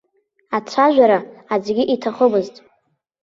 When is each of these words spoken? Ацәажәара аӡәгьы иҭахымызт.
Ацәажәара 0.57 1.19
аӡәгьы 1.53 1.83
иҭахымызт. 1.93 2.55